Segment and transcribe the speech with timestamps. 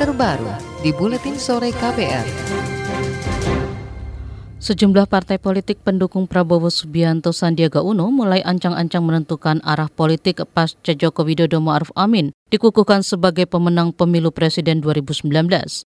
[0.00, 0.48] terbaru
[0.80, 2.24] di Buletin Sore KPR.
[4.56, 11.20] Sejumlah partai politik pendukung Prabowo Subianto Sandiaga Uno mulai ancang-ancang menentukan arah politik pasca Joko
[11.28, 15.28] Widodo Ma'ruf Amin dikukuhkan sebagai pemenang pemilu presiden 2019.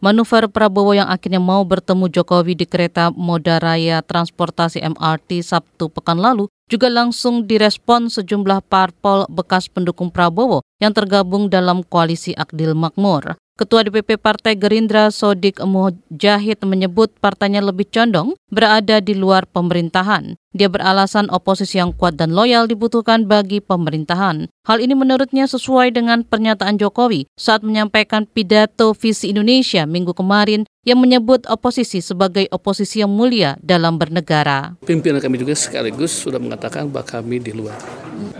[0.00, 6.16] Manuver Prabowo yang akhirnya mau bertemu Jokowi di kereta moda raya transportasi MRT Sabtu pekan
[6.16, 13.36] lalu juga langsung direspon sejumlah parpol bekas pendukung Prabowo yang tergabung dalam koalisi Akdil Makmur.
[13.60, 20.32] Ketua DPP Partai Gerindra Sodik Mujahid menyebut partainya lebih condong berada di luar pemerintahan.
[20.50, 24.50] Dia beralasan oposisi yang kuat dan loyal dibutuhkan bagi pemerintahan.
[24.66, 30.96] Hal ini menurutnya sesuai dengan pernyataan Jokowi saat menyampaikan pidato visi Indonesia minggu kemarin yang
[30.96, 34.80] menyebut oposisi sebagai oposisi yang mulia dalam bernegara.
[34.80, 37.76] Pimpinan kami juga sekaligus sudah mengatakan bahwa kami di luar.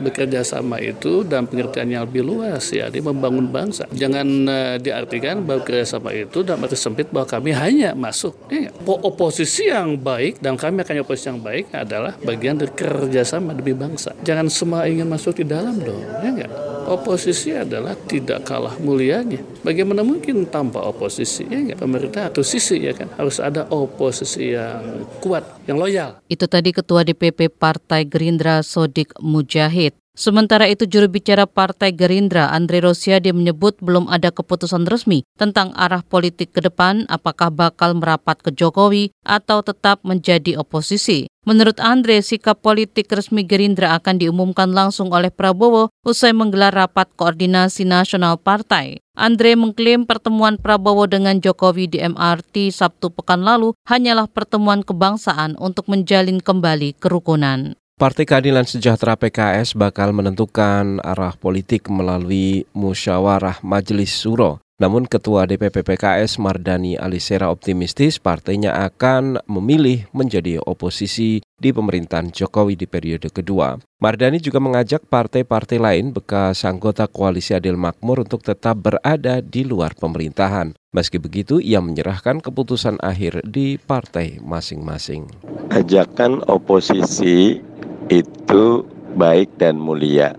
[0.00, 3.84] Bekerja sama itu dan pengertian yang lebih luas ya, dia membangun bangsa.
[3.92, 8.32] Jangan uh, diartikan bahwa kerjasama itu dalam arti sempit bahwa kami hanya masuk.
[8.48, 13.52] Ya, oposisi yang baik dan kami akan oposisi yang baik adalah adalah bagian dari kerjasama
[13.52, 14.16] demi bangsa.
[14.24, 16.52] Jangan semua ingin masuk di dalam dong, ya enggak?
[16.88, 19.38] Oposisi adalah tidak kalah mulianya.
[19.60, 21.44] Bagaimana mungkin tanpa oposisi?
[21.46, 21.78] Ya enggak?
[21.84, 26.18] Pemerintah atau sisi ya kan harus ada oposisi yang kuat, yang loyal.
[26.32, 29.92] Itu tadi Ketua DPP Partai Gerindra Sodik Mujahid.
[30.20, 36.04] Sementara itu juru bicara Partai Gerindra Andre Rosiade menyebut belum ada keputusan resmi tentang arah
[36.04, 41.29] politik ke depan apakah bakal merapat ke Jokowi atau tetap menjadi oposisi.
[41.48, 47.88] Menurut Andre, sikap politik resmi Gerindra akan diumumkan langsung oleh Prabowo usai menggelar rapat koordinasi
[47.88, 49.00] nasional partai.
[49.16, 55.88] Andre mengklaim pertemuan Prabowo dengan Jokowi di MRT Sabtu pekan lalu hanyalah pertemuan kebangsaan untuk
[55.88, 57.72] menjalin kembali kerukunan.
[58.00, 64.64] Partai Keadilan Sejahtera PKS bakal menentukan arah politik melalui musyawarah Majelis Suro.
[64.80, 72.80] Namun Ketua DPP PKS Mardani Alisera optimistis partainya akan memilih menjadi oposisi di pemerintahan Jokowi
[72.80, 73.76] di periode kedua.
[74.00, 79.92] Mardani juga mengajak partai-partai lain bekas anggota Koalisi Adil Makmur untuk tetap berada di luar
[79.92, 80.72] pemerintahan.
[80.96, 85.28] Meski begitu, ia menyerahkan keputusan akhir di partai masing-masing.
[85.76, 87.60] Ajakan oposisi
[88.08, 88.64] itu
[89.12, 90.32] baik dan mulia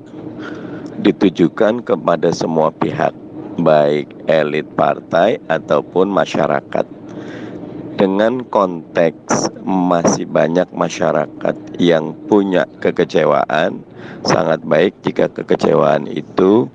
[1.05, 3.20] ditujukan kepada semua pihak
[3.61, 6.85] baik elit partai ataupun masyarakat.
[7.95, 13.85] Dengan konteks masih banyak masyarakat yang punya kekecewaan
[14.25, 16.65] sangat baik jika kekecewaan itu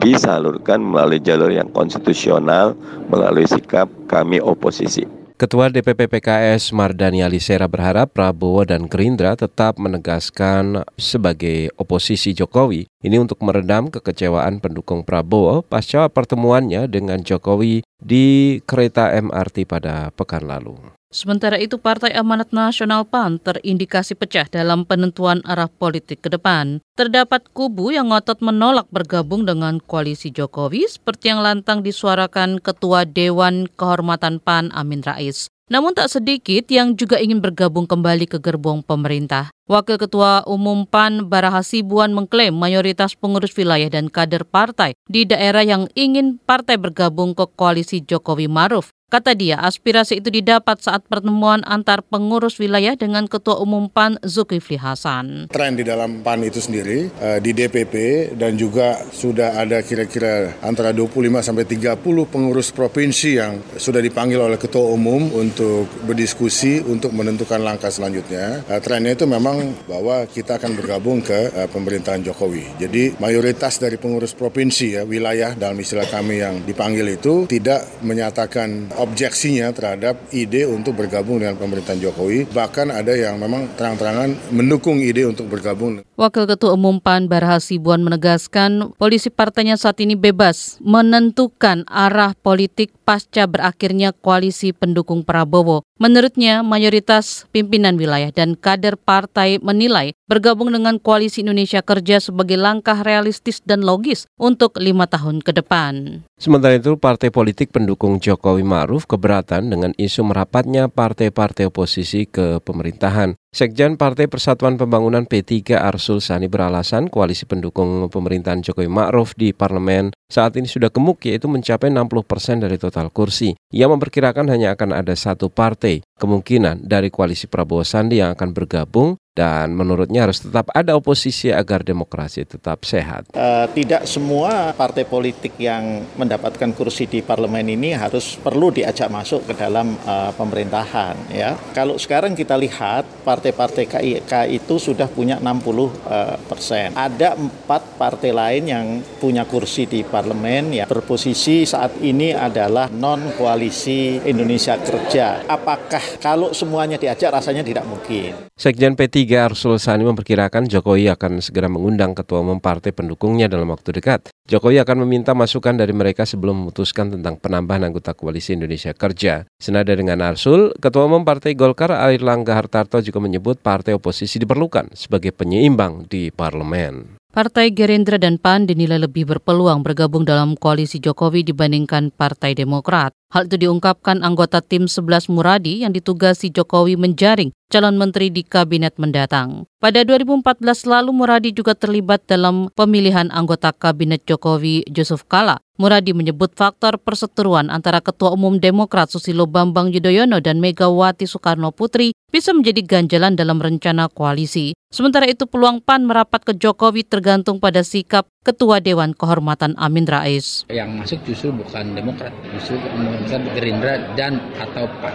[0.00, 2.72] disalurkan melalui jalur yang konstitusional
[3.12, 5.04] melalui sikap kami oposisi
[5.36, 13.20] Ketua DPP PKS Mardani Alisera berharap Prabowo dan Gerindra tetap menegaskan sebagai oposisi Jokowi ini
[13.20, 20.95] untuk meredam kekecewaan pendukung Prabowo pasca pertemuannya dengan Jokowi di kereta MRT pada pekan lalu.
[21.06, 26.82] Sementara itu Partai Amanat Nasional PAN terindikasi pecah dalam penentuan arah politik ke depan.
[26.98, 33.70] Terdapat kubu yang ngotot menolak bergabung dengan koalisi Jokowi seperti yang lantang disuarakan Ketua Dewan
[33.78, 35.46] Kehormatan PAN Amin Rais.
[35.66, 39.50] Namun tak sedikit yang juga ingin bergabung kembali ke gerbong pemerintah.
[39.66, 45.66] Wakil Ketua Umum PAN Bara Hasibuan mengklaim mayoritas pengurus wilayah dan kader partai di daerah
[45.66, 51.62] yang ingin partai bergabung ke koalisi Jokowi Maruf Kata dia, aspirasi itu didapat saat pertemuan
[51.62, 55.46] antar pengurus wilayah dengan Ketua Umum PAN Zulkifli Hasan.
[55.46, 57.94] Tren di dalam PAN itu sendiri eh, di DPP
[58.34, 64.58] dan juga sudah ada kira-kira antara 25 sampai 30 pengurus provinsi yang sudah dipanggil oleh
[64.58, 68.66] Ketua Umum untuk berdiskusi untuk menentukan langkah selanjutnya.
[68.66, 72.82] Eh, trennya itu memang bahwa kita akan bergabung ke eh, pemerintahan Jokowi.
[72.82, 78.95] Jadi mayoritas dari pengurus provinsi ya wilayah dalam istilah kami yang dipanggil itu tidak menyatakan
[78.98, 82.50] objeksinya terhadap ide untuk bergabung dengan pemerintahan Jokowi.
[82.50, 86.02] Bahkan ada yang memang terang-terangan mendukung ide untuk bergabung.
[86.18, 92.90] Wakil Ketua Umum PAN Barha Sibuan menegaskan polisi partainya saat ini bebas menentukan arah politik
[93.06, 95.85] pasca berakhirnya koalisi pendukung Prabowo.
[95.96, 103.00] Menurutnya, mayoritas pimpinan wilayah dan kader partai menilai bergabung dengan Koalisi Indonesia Kerja sebagai langkah
[103.00, 106.20] realistis dan logis untuk lima tahun ke depan.
[106.36, 113.32] Sementara itu, partai politik pendukung Jokowi Maruf keberatan dengan isu merapatnya partai-partai oposisi ke pemerintahan.
[113.54, 120.12] Sekjen Partai Persatuan Pembangunan P3 Arsul Sani beralasan koalisi pendukung pemerintahan Jokowi Ma'ruf di parlemen
[120.28, 123.56] saat ini sudah gemuk yaitu mencapai 60 persen dari total kursi.
[123.72, 129.16] Ia memperkirakan hanya akan ada satu partai kemungkinan dari koalisi Prabowo Sandi yang akan bergabung
[129.36, 133.28] dan menurutnya harus tetap ada oposisi agar demokrasi tetap sehat.
[133.36, 139.44] Uh, tidak semua partai politik yang mendapatkan kursi di parlemen ini harus perlu diajak masuk
[139.44, 141.52] ke dalam uh, pemerintahan ya.
[141.76, 146.96] Kalau sekarang kita lihat partai-partai KIK itu sudah punya 60 uh, persen.
[146.96, 148.86] Ada empat partai lain yang
[149.20, 155.44] punya kursi di parlemen ya berposisi saat ini adalah non koalisi Indonesia Kerja.
[155.44, 158.48] Apakah kalau semuanya diajak rasanya tidak mungkin.
[158.56, 163.90] Sekjen P3 Arsul Sani memperkirakan Jokowi akan segera mengundang ketua umum partai pendukungnya dalam waktu
[163.98, 164.30] dekat.
[164.46, 169.42] Jokowi akan meminta masukan dari mereka sebelum memutuskan tentang penambahan anggota koalisi Indonesia Kerja.
[169.58, 174.94] Senada dengan Arsul, Ketua Umum Partai Golkar Air Langga Hartarto juga menyebut partai oposisi diperlukan
[174.94, 177.18] sebagai penyeimbang di parlemen.
[177.36, 183.12] Partai Gerindra dan PAN dinilai lebih berpeluang bergabung dalam koalisi Jokowi dibandingkan Partai Demokrat.
[183.26, 188.94] Hal itu diungkapkan anggota tim 11 Muradi yang ditugasi Jokowi menjaring calon menteri di kabinet
[189.02, 189.66] mendatang.
[189.82, 195.58] Pada 2014 lalu Muradi juga terlibat dalam pemilihan anggota kabinet Jokowi Yusuf Kala.
[195.76, 202.16] Muradi menyebut faktor perseteruan antara Ketua Umum Demokrat Susilo Bambang Yudhoyono dan Megawati Soekarno Putri
[202.32, 204.72] bisa menjadi ganjalan dalam rencana koalisi.
[204.88, 210.64] Sementara itu peluang PAN merapat ke Jokowi tergantung pada sikap Ketua Dewan Kehormatan Amin Rais.
[210.72, 212.80] Yang masuk justru bukan Demokrat, justru
[213.24, 215.14] bukan Gerindra dan atau PAN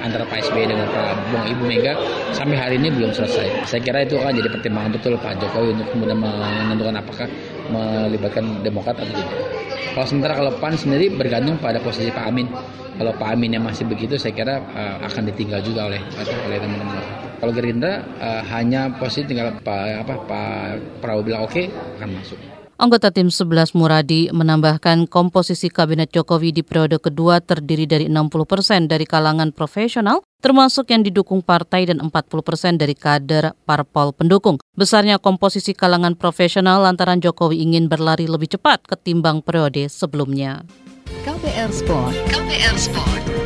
[0.00, 1.92] antara Pak SBY dengan Pak Bung Ibu Mega
[2.32, 3.68] sampai hari ini belum selesai.
[3.68, 7.26] Saya kira itu akan jadi pertimbangan betul Pak Jokowi untuk kemudian menentukan apakah
[7.68, 9.38] melibatkan Demokrat atau tidak.
[9.94, 12.48] Kalau sementara kalau PAN sendiri bergantung pada posisi Pak Amin.
[12.94, 15.98] Kalau Pak Amin yang masih begitu, saya kira uh, akan ditinggal juga oleh
[16.46, 16.98] oleh teman-teman.
[17.42, 20.58] Kalau Gerindra uh, hanya posisi tinggal Pak apa Pak
[21.02, 21.66] Prabowo bilang oke okay,
[21.98, 22.63] akan masuk.
[22.74, 28.90] Anggota tim 11 Muradi menambahkan komposisi kabinet Jokowi di periode kedua terdiri dari 60 persen
[28.90, 32.10] dari kalangan profesional, termasuk yang didukung partai dan 40
[32.42, 34.58] persen dari kader parpol pendukung.
[34.74, 40.66] Besarnya komposisi kalangan profesional lantaran Jokowi ingin berlari lebih cepat ketimbang periode sebelumnya.
[41.22, 42.10] KPR Sport.
[42.26, 43.43] KPR Sport.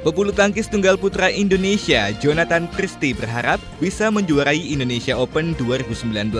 [0.00, 6.32] Pebulu tangkis tunggal putra Indonesia, Jonathan Christie berharap bisa menjuarai Indonesia Open 2019.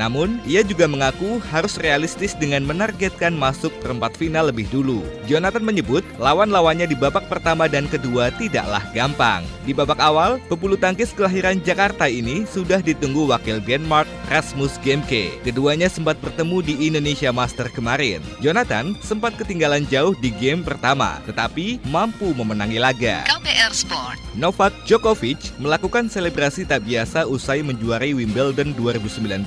[0.00, 5.04] Namun, ia juga mengaku harus realistis dengan menargetkan masuk perempat final lebih dulu.
[5.28, 9.44] Jonathan menyebut lawan-lawannya di babak pertama dan kedua tidaklah gampang.
[9.68, 15.36] Di babak awal, pebulu tangkis kelahiran Jakarta ini sudah ditunggu wakil Denmark Rasmus Gemke.
[15.44, 18.24] Keduanya sempat bertemu di Indonesia Master kemarin.
[18.40, 24.16] Jonathan sempat ketinggalan jauh di game pertama, tetapi mampu memenangi laga KPR Sport.
[24.38, 29.42] Novak Djokovic melakukan selebrasi tak biasa usai menjuarai Wimbledon 2019.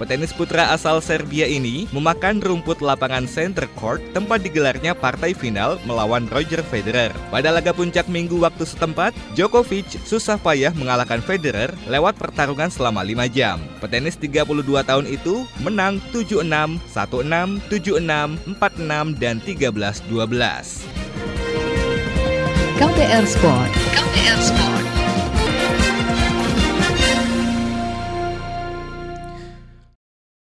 [0.00, 6.24] Petenis putra asal Serbia ini memakan rumput lapangan center court tempat digelarnya partai final melawan
[6.32, 7.12] Roger Federer.
[7.28, 13.28] Pada laga puncak minggu waktu setempat, Djokovic susah payah mengalahkan Federer lewat pertarungan selama 5
[13.28, 13.60] jam.
[13.84, 21.13] Petenis 32 tahun itu menang 7-6, 1-6, 7-6, 4-6, dan 13-12.
[22.78, 23.70] KPR Sport.
[23.94, 24.83] KPR Sport.